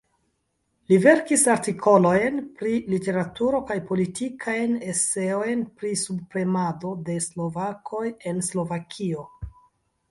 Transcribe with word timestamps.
Li 0.91 0.97
verkis 1.01 1.43
artikolojn 1.55 2.39
pri 2.61 2.71
literaturo 2.93 3.59
kaj 3.69 3.77
politikajn 3.91 4.75
eseojn 4.95 5.63
pri 5.83 5.93
subpremado 6.07 6.97
de 7.11 7.21
slovakoj 7.31 8.05
en 8.33 8.41
Slovakio. 8.53 9.31